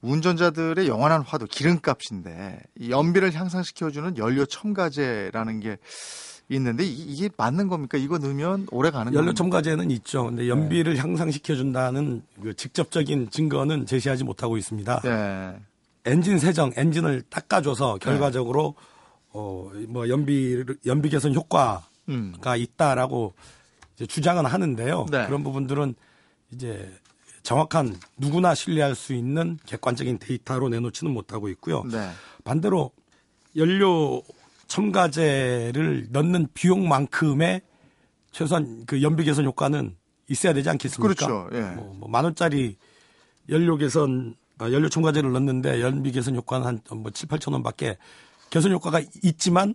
[0.00, 5.76] 운전자들의 영원한 화두 기름값인데 이 연비를 향상시켜주는 연료 첨가제라는 게
[6.50, 7.98] 있는데 이- 이게 맞는 겁니까?
[7.98, 9.34] 이거 넣으면 오래 가는 연료?
[9.34, 10.24] 첨가제는 있죠.
[10.24, 15.00] 근데 연비를 향상시켜 준다는 그 직접적인 증거는 제시하지 못하고 있습니다.
[15.04, 15.56] 네.
[16.06, 18.74] 엔진 세정, 엔진을 닦아줘서 결과적으로
[19.32, 22.34] 어뭐 연비 연비 개선 효과가 음.
[22.56, 23.34] 있다라고
[24.08, 25.06] 주장은 하는데요.
[25.10, 25.26] 네.
[25.26, 25.94] 그런 부분들은
[26.52, 26.90] 이제
[27.42, 31.82] 정확한 누구나 신뢰할 수 있는 객관적인 데이터로 내놓지는 못하고 있고요.
[31.84, 32.08] 네.
[32.44, 32.90] 반대로
[33.56, 34.22] 연료
[34.68, 37.62] 첨가제를 넣는 비용만큼의
[38.30, 39.96] 최소한 그 연비 개선 효과는
[40.28, 41.14] 있어야 되지 않겠습니까?
[41.14, 41.48] 그렇죠.
[41.52, 41.74] 예.
[41.74, 42.76] 뭐, 뭐만 원짜리
[43.48, 47.96] 연료 개선 아, 연료 첨가제를 넣는데 연비 개선 효과는 한뭐 7, 8천 원밖에
[48.50, 49.74] 개선 효과가 있지만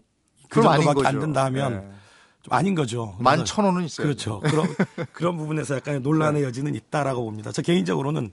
[0.49, 1.19] 그 정도밖에 안.
[1.19, 2.02] 된다 하면 예.
[2.43, 3.15] 좀 아닌 거죠.
[3.19, 4.06] 만 천 원은 있어요.
[4.06, 4.39] 그렇죠.
[4.41, 4.67] 그런
[5.13, 7.51] 그런 부분에서 약간의 논란의 여지는 있다라고 봅니다.
[7.51, 8.32] 저 개인적으로는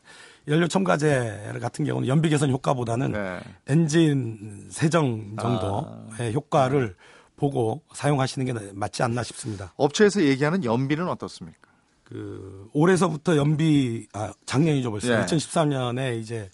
[0.48, 3.40] 연료 첨가제 같은 경우는 연비 개선 효과보다는 네.
[3.68, 6.32] 엔진 세정 정도의 아.
[6.32, 6.96] 효과를
[7.36, 9.72] 보고 사용하시는 게 맞지 않나 싶습니다.
[9.76, 11.58] 업체에서 얘기하는 연비는 어떻습니까?
[12.04, 15.24] 그 올해서부터 연비 아 작년이죠 벌써 예.
[15.24, 16.50] 2013년에 이제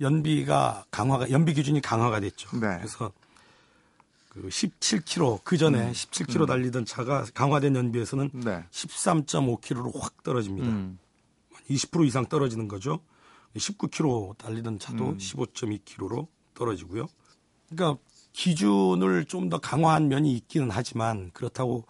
[0.00, 2.48] 연비가 강화가 연비 기준이 강화가 됐죠.
[2.58, 2.76] 네.
[2.78, 3.12] 그래서
[4.40, 5.92] 그 17km 그 전에 음.
[5.92, 8.64] 17km 달리던 차가 강화된 연비에서는 네.
[8.70, 10.68] 13.5km로 확 떨어집니다.
[10.68, 10.98] 음.
[11.70, 13.00] 20% 이상 떨어지는 거죠.
[13.56, 15.18] 19km 달리던 차도 음.
[15.18, 17.06] 15.2km로 떨어지고요.
[17.68, 18.00] 그러니까
[18.32, 21.84] 기준을 좀 더 강화한 면이 있기는 하지만 그렇다고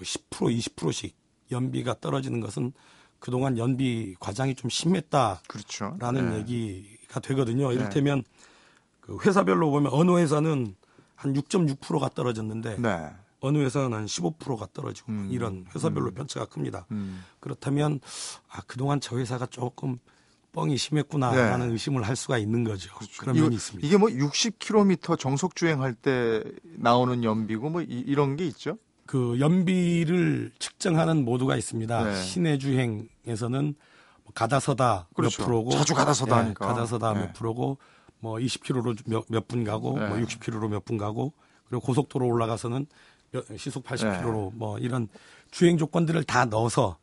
[0.00, 1.16] 뭐10% 20%씩
[1.50, 2.72] 연비가 떨어지는 것은
[3.18, 5.96] 그동안 연비 과장이 좀 심했다라는 그렇죠.
[5.98, 6.38] 네.
[6.38, 7.72] 얘기가 되거든요.
[7.72, 8.22] 이를테면
[9.00, 10.76] 그 회사별로 보면 어느 회사는
[11.18, 13.10] 한 6.6%가 떨어졌는데 네.
[13.40, 15.28] 어느 회사는 한 15%가 떨어지고 음.
[15.32, 16.86] 이런 회사별로 편차가 큽니다.
[16.92, 17.24] 음.
[17.40, 17.98] 그렇다면
[18.48, 19.98] 아 그동안 저 회사가 조금
[20.52, 21.72] 뻥이 심했구나라는 네.
[21.72, 22.90] 의심을 할 수가 있는 거죠.
[23.18, 23.86] 그런 이거- 면이 있습니다.
[23.86, 26.42] 이게 뭐 60km 정속 주행할 때
[26.76, 28.78] 나오는 연비고 뭐 이, 런게 있죠?
[29.06, 32.04] 그 연비를 측정하는 모드가 있습니다.
[32.04, 32.22] 네.
[32.22, 33.74] 시내 주행에서는
[34.24, 35.42] 뭐 가다서다 그렇죠.
[35.42, 36.54] 몇 프로고 자주 가다서다 예.
[36.54, 37.20] 가다서다 네.
[37.20, 37.78] 몇 프로고
[38.20, 40.08] 뭐 20km로 몇분 가고 네.
[40.08, 41.32] 뭐 60km로 몇 분 가고
[41.68, 42.86] 그리고 고속도로 올라가서는
[43.30, 44.56] 몇- 시속 80km로 네.
[44.56, 45.08] 뭐 이런
[45.50, 46.98] 주행 조건들을 다 넣어서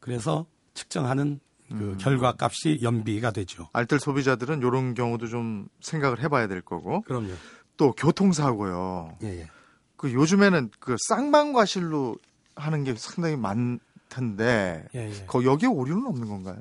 [0.00, 1.98] 그래서 측정하는 그 음.
[1.98, 3.68] 결과 값이 연비가 되죠.
[3.74, 7.28] 알뜰 소비자들은 이런 경우도 좀 생각을 해봐야 될 거고 그럼요.
[7.76, 9.18] 또 교통사고요.
[9.22, 9.50] 예, 예.
[9.96, 12.16] 그 요즘에는 그 쌍방과실로
[12.56, 15.24] 하는 게 상당히 많던데 예, 예.
[15.26, 16.56] 거 여기에 오류는 없는 건가요?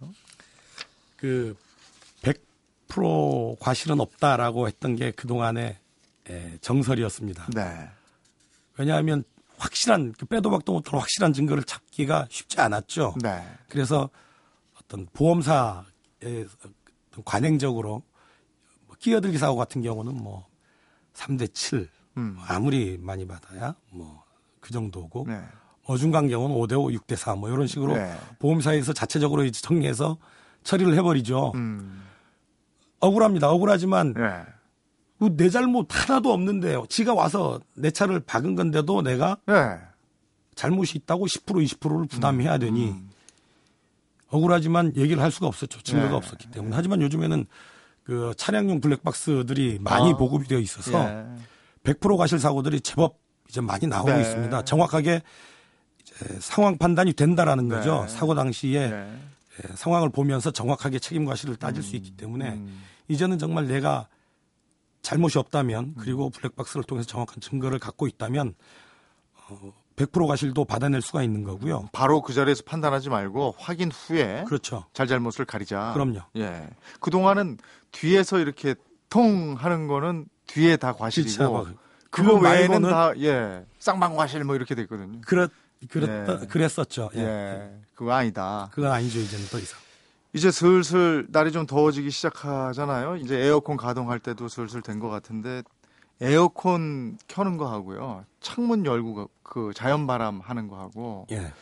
[1.16, 1.56] 그
[2.88, 5.78] 100% 과실은 없다라고 했던 게 그동안의
[6.30, 7.48] 예, 정설이었습니다.
[7.54, 7.90] 네.
[8.78, 9.24] 왜냐하면
[9.58, 13.16] 확실한 그 빼도 박도 못할 확실한 증거를 찾기가 쉽지 않았죠.
[13.22, 13.44] 네.
[13.70, 14.10] 그래서
[14.80, 16.48] 어떤 보험사의
[17.26, 18.04] 관행적으로
[18.86, 20.48] 뭐 끼어들기 사고 같은 경우는 뭐
[21.14, 22.38] 3대 7 음.
[22.48, 24.28] 아무리 많이 받아야 뭐
[24.68, 25.42] 그 정도고 네.
[25.86, 28.14] 어중간 경우는 5대 5, 6대 4 뭐 이런 식으로 네.
[28.40, 30.18] 보험사에서 자체적으로 이제 정리해서
[30.64, 31.54] 처리를 해버리죠.
[31.56, 32.04] 음.
[33.00, 33.50] 억울합니다.
[33.50, 34.44] 억울하지만 네.
[35.20, 39.54] 그내 잘못 하나도 없는데 지가 와서 내 차를 박은 건데도 내가 네.
[40.56, 43.10] 잘못이 있다고 10% 20%를 부담해야 되니 음.
[44.30, 45.82] 억울하지만 얘기를 할 수가 없었죠.
[45.82, 46.16] 증거가 네.
[46.16, 46.76] 없었기 때문에.
[46.76, 47.46] 하지만 요즘에는
[48.04, 50.18] 그 차량용 블랙박스들이 많이 아.
[50.18, 51.26] 보급이 되어 있어서 예.
[51.84, 54.22] 100% 과실 사고들이 제법 이제 많이 나오고 네.
[54.22, 54.64] 있습니다.
[54.64, 55.22] 정확하게
[56.02, 58.02] 이제 상황 판단이 된다라는 거죠.
[58.02, 58.08] 네.
[58.08, 58.96] 사고 당시에 네.
[58.96, 59.20] 예,
[59.76, 62.84] 상황을 보면서 정확하게 책임 과 실을 따질 수 있기 때문에 음.
[63.08, 64.08] 이제는 정말 내가
[65.02, 68.56] 잘못이 없다면 그리고 블랙박스를 통해서 정확한 증거를 갖고 있다면
[69.50, 71.90] 어, 100% 과실도 받아낼 수가 있는 거고요.
[71.92, 74.86] 바로 그 자리에서 판단하지 말고 확인 후에 그렇죠.
[74.94, 75.92] 잘잘못을 가리자.
[75.94, 76.20] 그럼요.
[76.38, 76.70] 예.
[77.00, 77.58] 그동안은
[77.92, 78.76] 뒤에서 이렇게
[79.10, 81.68] 통 하는 거는 뒤에 다 과실이고
[82.12, 83.66] 그거 외에는 다 예.
[83.80, 85.20] 쌍방 과실 뭐 이렇게 돼 있거든요.
[85.26, 85.50] 그렇
[85.90, 86.10] 그랬
[86.42, 86.46] 예.
[86.48, 87.10] 그랬었죠.
[87.16, 87.20] 예.
[87.22, 87.80] 예.
[87.96, 88.70] 그거 아니다.
[88.72, 89.80] 그건 아니죠 이제는 더 이상.
[90.34, 93.16] 이제 슬슬 날이 좀 더워지기 시작하잖아요.
[93.18, 95.64] 이제 에어컨 가동할 때도 슬슬 된 것 같은데
[96.22, 98.26] 에어컨 켜는 거 하고요.
[98.42, 101.54] 창문 열고 그- 그 자연 바람 하는 거 하고 예.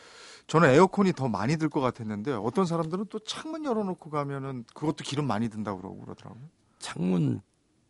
[0.46, 5.26] 저는 에어컨이 더 많이 들 것 같았는데 어떤 사람들은 또 창문 열어놓고 가면은 그것도 기름
[5.26, 6.42] 많이 든다고 그러고 그러더라고요.
[6.78, 7.40] 창문을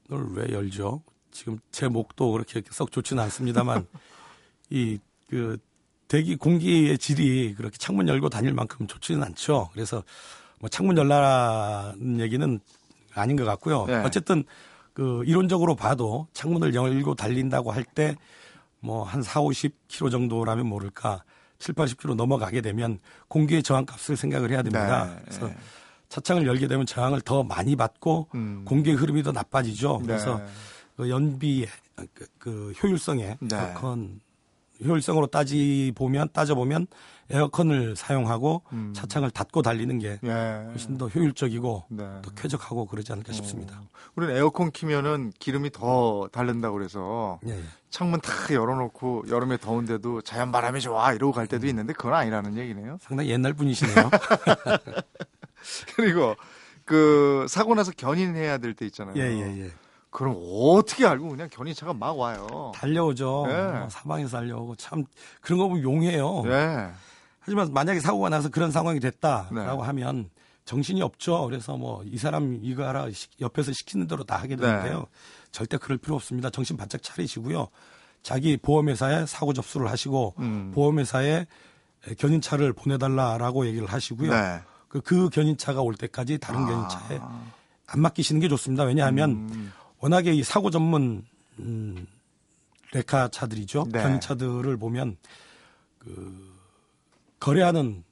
[0.09, 1.03] 왜 열죠?
[1.31, 3.87] 지금 제 목도 그렇게 썩 좋지는 않습니다만
[4.71, 5.59] 이그
[6.09, 9.71] 대기 공기의 질이 그렇게 창문 열고 다닐 만큼 좋지는 않죠.
[9.73, 10.03] 그래서
[10.61, 12.61] 뭐 창문 열라는 얘기는
[13.15, 13.87] 아닌 것 같고요.
[13.87, 13.97] 네.
[13.97, 14.45] 어쨌든
[14.93, 18.17] 그 이론적으로 봐도 창문을 열고 달린다고 할 때
[18.81, 21.25] 뭐 한 4, 50km 정도라면 모를까
[21.59, 25.07] 7, 80km 넘어가게 되면 공기의 저항값을 생각을 해야 됩니다.
[25.07, 25.57] 네, 그래서 네.
[26.09, 28.63] 차창을 열게 되면 저항을 더 많이 받고 음.
[28.65, 29.99] 공기의 흐름이 더 나빠지죠.
[30.03, 30.07] 네.
[30.07, 30.41] 그래서
[30.97, 31.67] 그 연비
[32.15, 33.57] 그, 그 효율성에 네.
[33.57, 34.21] 에어컨
[34.85, 36.87] 효율성으로 따지 보면 따져 보면
[37.29, 38.93] 에어컨을 사용하고 음.
[38.95, 40.29] 차창을 닫고 달리는 게 예.
[40.31, 42.05] 훨씬 더 효율적이고 네.
[42.23, 43.81] 더 쾌적하고 그러지 않을까 싶습니다.
[44.15, 47.63] 우리는 에어컨 키면은 기름이 더 다른다고 그래서 예, 예.
[47.91, 51.49] 창문 탁 열어놓고 여름에 더운데도 자연 바람이 좋아 이러고 갈 음.
[51.49, 52.99] 때도 있는데 그건 아니라는 얘기네요.
[53.01, 54.11] 상당히 옛날 분이시네요.
[55.97, 56.37] 그리고
[56.85, 59.15] 그 사고 나서 견인해야 될 때 있잖아요.
[59.17, 59.71] 예, 예, 예.
[60.17, 62.73] 그럼 어떻게 알고 그냥 견인차가 막 와요.
[62.75, 63.45] 달려오죠.
[63.49, 63.53] 예.
[63.53, 65.05] 어, 사방에서 달려오고 참
[65.43, 66.43] 그런 거 보면 용해요.
[66.47, 66.89] 예.
[67.41, 69.87] 하지만 만약에 사고가 나서 그런 상황이 됐다라고 네.
[69.87, 70.31] 하면
[70.65, 71.45] 정신이 없죠.
[71.45, 75.01] 그래서 뭐 이 사람 이거 하라 시- 옆에서 시키는 대로 다 하게 되는데요.
[75.01, 75.05] 네.
[75.53, 76.49] 절대 그럴 필요 없습니다.
[76.49, 77.69] 정신 바짝 차리시고요.
[78.23, 80.73] 자기 보험회사에 사고 접수를 하시고 음.
[80.75, 81.45] 보험회사에
[82.17, 84.31] 견인차를 보내달라라고 얘기를 하시고요.
[84.31, 84.61] 네.
[84.89, 86.67] 그, 그 견인차가 올 때까지 다른 아.
[86.67, 87.21] 견인차에
[87.89, 88.85] 안 맡기시는 게 좋습니다.
[88.85, 89.73] 왜냐하면 음.
[90.07, 91.25] 워낙에 이 사고 전문
[91.59, 92.07] 음,
[92.93, 93.87] 레카 차들이죠.
[93.91, 94.01] 네.
[94.03, 95.17] 견인차들을 보면
[95.99, 96.55] 그
[97.41, 98.05] 거래하는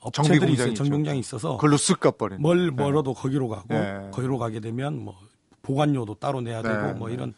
[0.00, 0.74] 업체들이 있어요.
[0.74, 2.42] 정비공장이 있어서 그걸로 쓱 가버리는.
[2.42, 4.10] 멀 멀어도 거기로 가고 네.
[4.12, 5.16] 거기로 가게 되면 뭐
[5.62, 7.14] 보관료도 따로 내야 되고 네, 뭐 네.
[7.14, 7.32] 이런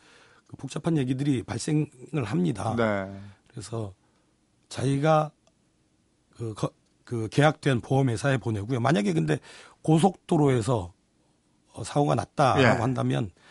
[0.49, 2.75] 그 복잡한 얘기들이 발생을 합니다.
[2.77, 3.09] 네.
[3.49, 3.95] 그래서
[4.69, 5.31] 자기가
[6.37, 6.71] 그, 거-
[7.05, 8.81] 그 계약된 보험회사에 보내고요.
[8.81, 9.39] 만약에 근데
[9.83, 10.93] 고속도로에서
[11.75, 12.81] 어, 사고가 났다라고 예.
[12.81, 13.42] 한다면 어,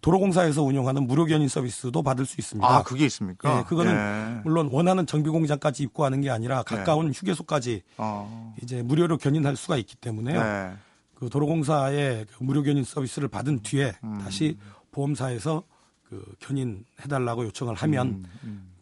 [0.00, 2.66] 도로공사에서 운영하는 무료 견인 서비스도 받을 수 있습니다.
[2.68, 3.58] 아, 그게 있습니까?
[3.58, 4.40] 예, 그거는 예.
[4.44, 8.54] 물론 원하는 정비 공장까지 입고하는 게 아니라 가까운 휴게소까지 어.
[8.62, 10.42] 이제 무료로 견인할 수가 있기 때문에요.
[10.42, 10.76] 네.
[11.14, 14.18] 그 도로공사의 그 무료 견인 서비스를 받은 뒤에 음.
[14.18, 14.58] 다시
[14.92, 15.62] 보험사에서
[16.08, 18.72] 그 견인해 달라고 요청을 하면 음,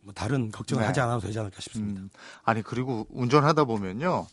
[0.00, 0.86] 뭐 다른 걱정을 네.
[0.86, 2.00] 하지 않아도 되지 않을까 싶습니다.
[2.00, 2.10] 음.
[2.44, 4.26] 아니 그리고 운전하다 보면요,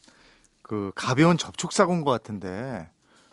[0.61, 2.89] 그 가벼운 접촉 사고인 것 같은데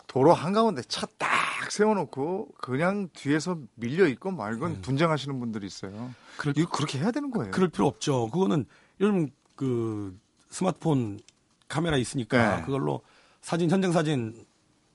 [0.07, 1.38] 도로 한 가운데 차 딱
[1.73, 5.91] 세워놓고 그냥 뒤에서 밀려 있고 말건 분쟁하시는 분들이 있어요.
[5.93, 6.09] 네.
[6.37, 7.51] 그럴- 이거 그렇게 해야 되는 거예요.
[7.51, 8.29] 그럴 필요 없죠.
[8.31, 8.65] 그거는
[9.01, 10.17] 요즘 그
[10.51, 11.21] 스마트폰
[11.69, 12.63] 카메라 있으니까 네.
[12.65, 13.03] 그걸로
[13.41, 14.45] 사진 현장 사진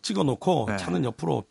[0.01, 0.77] 찍어놓고 네.
[0.77, 1.43] 차는 옆으로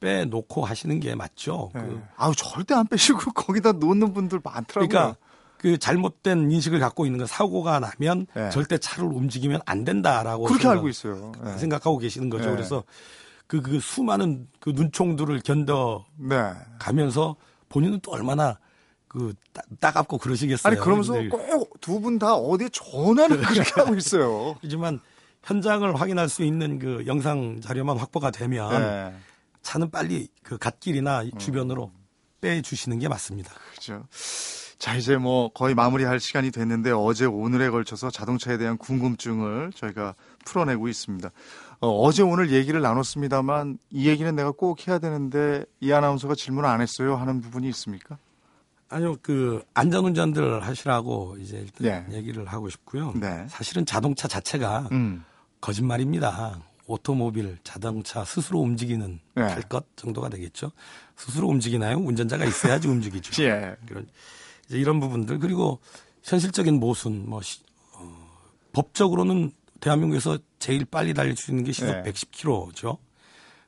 [0.00, 1.70] 빼놓고 하시는 게 맞죠.
[1.74, 1.80] 네.
[1.82, 4.88] 그 아우 절대 안 빼시고 거기다 놓는 분들 많더라고요.
[4.88, 5.16] 그러니까
[5.58, 8.50] 그 잘못된 인식을 갖고 있는 건 사고가 나면 네.
[8.50, 11.32] 절대 차를 움직이면 안 된다라고 그렇게 생각- 알고 있어요.
[11.42, 11.56] 네.
[11.56, 12.44] 생각하고 계시는 거죠.
[12.46, 12.50] 네.
[12.52, 12.84] 그래서
[13.46, 16.52] 그, 그 수많은 그 눈총들을 견뎌 네.
[16.78, 17.36] 가면서
[17.68, 18.58] 본인은 또 얼마나
[19.08, 20.70] 그 따- 따갑고 그러시겠어요.
[20.72, 24.56] 아니 그러면서 꼭 두 분 다 어디에 전화를 그렇게 하고 있어요.
[24.62, 25.00] 하지만
[25.44, 29.14] 현장을 확인할 수 있는 그 영상 자료만 확보가 되면 네.
[29.62, 31.92] 차는 빨리 그 갓길이나 주변으로
[32.40, 33.52] 빼 주시는 게 맞습니다.
[33.74, 34.04] 그죠.
[34.78, 40.88] 자, 이제 뭐 거의 마무리할 시간이 됐는데 어제 오늘에 걸쳐서 자동차에 대한 궁금증을 저희가 풀어내고
[40.88, 41.30] 있습니다.
[41.80, 46.80] 어, 제 오늘 얘기를 나눴습니다만 이 얘기는 내가 꼭 해야 되는데 이 아나운서가 질문 안
[46.80, 48.18] 했어요 하는 부분이 있습니까?
[48.88, 52.16] 아니요, 그 안전운전들 하시라고 이제 일단 네.
[52.16, 53.12] 얘기를 하고 싶고요.
[53.16, 53.44] 네.
[53.48, 55.24] 사실은 자동차 자체가 음.
[55.60, 56.60] 거짓말입니다.
[56.86, 59.42] 오토모빌, 자동차 스스로 움직이는 네.
[59.42, 60.70] 할것 정도가 되겠죠.
[61.16, 61.96] 스스로 움직이나요?
[61.96, 63.42] 운전자가 있어야지 움직이죠.
[63.42, 63.74] 예.
[63.88, 64.06] 그런
[64.68, 65.80] 이제 이런 부분들 그리고
[66.22, 67.62] 현실적인 모순 뭐 시-
[67.94, 68.28] 어,
[68.72, 72.02] 법적으로는 대한민국에서 제일 빨리 달릴 수 있는 게 시속 네.
[72.02, 72.98] 110km죠.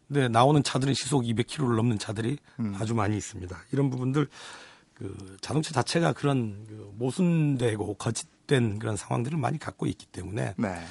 [0.06, 2.74] 근데 나오는 차들은 시속 200km를 넘는 차들이 음.
[2.78, 3.56] 아주 많이 있습니다.
[3.72, 4.28] 이런 부분들
[4.94, 10.84] 그 자동차 자체가 그런 그 모순되고 거짓된 그런 상황들을 많이 갖고 있기 때문에 네.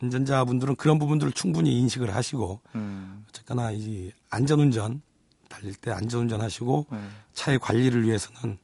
[0.00, 3.24] 운전자분들은 그런 부분들을 충분히 인식을 하시고 음.
[3.28, 5.02] 어쨌거나 이 안전운전
[5.48, 6.98] 달릴 때 안전운전 하시고 네.
[7.34, 8.58] 차의 관리를 위해서는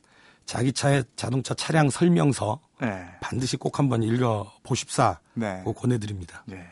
[0.48, 3.06] 자기 차의 자동차 차량 설명서 네.
[3.20, 5.60] 반드시 꼭 한번 읽어 보십사 네.
[5.62, 6.42] 고 권해드립니다.
[6.46, 6.66] 네.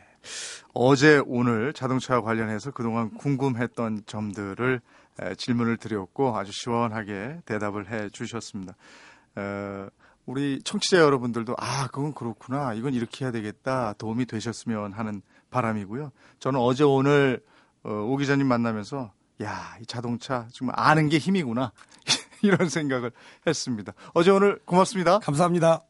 [0.72, 4.80] 어제 오늘 자동차와 관련해서 그동안 궁금했던 점들을
[5.20, 8.74] 에, 질문을 드렸고 아주 시원하게 대답을 해 주셨습니다.
[9.36, 9.88] 어,
[10.24, 16.12] 우리 청취자 여러분들도 아 그건 그렇구나 이건 이렇게 해야 되겠다 도움이 되셨으면 하는 바람이고요.
[16.38, 17.44] 저는 어제 오늘
[17.84, 19.12] 어, 오 기자님 만나면서
[19.42, 21.72] 야 이 자동차 정말 아는 게 힘이구나
[22.42, 23.12] 이런 생각을
[23.46, 23.92] 했습니다.
[24.14, 25.18] 어제 오늘 고맙습니다.
[25.20, 25.82] 감사합니다.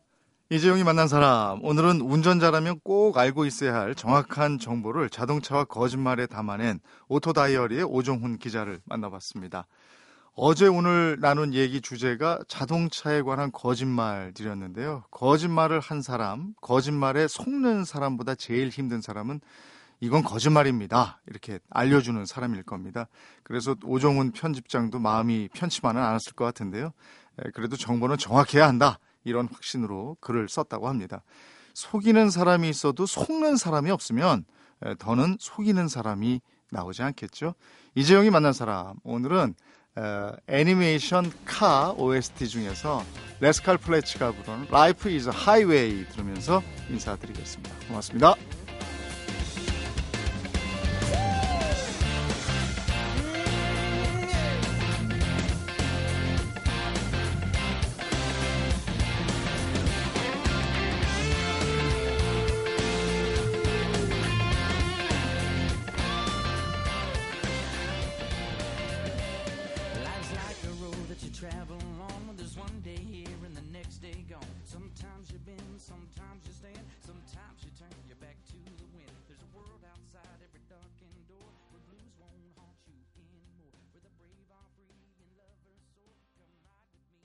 [0.49, 6.79] 이재용이 만난 사람 오늘은 운전자라면 꼭 알고 있어야 할 정확한 정보를 자동차와 거짓말에 담아낸
[7.09, 9.67] 오토 다이어리의 오종훈 기자를 만나봤습니다.
[10.39, 15.05] 어제 오늘 나눈 얘기 주제가 자동차에 관한 거짓말들이었는데요.
[15.11, 19.41] 거짓말을 한 사람, 거짓말에 속는 사람보다 제일 힘든 사람은
[20.01, 21.21] 이건 거짓말입니다.
[21.27, 23.09] 이렇게 알려주는 사람일 겁니다.
[23.43, 26.93] 그래서 오종훈 편집장도 마음이 편치만은 않았을 것 같은데요.
[27.43, 28.99] 에, 그래도 정보는 정확해야 한다.
[29.25, 31.23] 이런 확신으로 글을 썼다고 합니다.
[31.75, 34.45] 속이는 사람이 있어도 속는 사람이 없으면
[34.85, 37.55] 에, 더는 속이는 사람이 나오지 않겠죠.
[37.95, 39.55] 이재용이 만난 사람 오늘은
[39.99, 43.03] 에, 애니메이션 카 OST 중에서
[43.41, 44.33] 레스칼 플래치가
[44.69, 47.75] Life is a Highway 들으면서 인사드리겠습니다.
[47.89, 48.35] 고맙습니다.